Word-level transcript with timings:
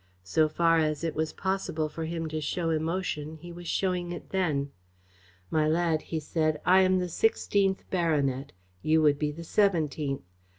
So 0.23 0.49
far 0.49 0.79
as 0.79 1.03
it 1.03 1.13
was 1.13 1.31
possible 1.31 1.87
for 1.87 2.05
him 2.05 2.27
to 2.29 2.41
show 2.41 2.71
emotion, 2.71 3.35
he 3.37 3.51
was 3.51 3.67
showing 3.67 4.11
it 4.11 4.31
then. 4.31 4.71
"My 5.51 5.67
lad," 5.67 6.01
he 6.01 6.19
said, 6.19 6.59
"I 6.65 6.81
am 6.81 6.97
the 6.97 7.07
sixteenth 7.07 7.87
baronet. 7.91 8.51
You 8.81 9.03
would 9.03 9.19
be 9.19 9.31
the 9.31 9.43
seventeenth. 9.43 10.23